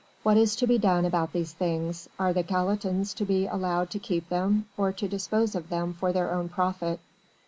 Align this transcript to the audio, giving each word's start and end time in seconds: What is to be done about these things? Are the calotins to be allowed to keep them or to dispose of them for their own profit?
What 0.23 0.35
is 0.35 0.55
to 0.55 0.65
be 0.65 0.79
done 0.79 1.05
about 1.05 1.31
these 1.31 1.53
things? 1.53 2.09
Are 2.17 2.33
the 2.33 2.41
calotins 2.43 3.13
to 3.13 3.23
be 3.23 3.45
allowed 3.45 3.91
to 3.91 3.99
keep 3.99 4.29
them 4.29 4.65
or 4.75 4.91
to 4.91 5.07
dispose 5.07 5.53
of 5.53 5.69
them 5.69 5.93
for 5.93 6.11
their 6.11 6.33
own 6.33 6.49
profit? 6.49 6.99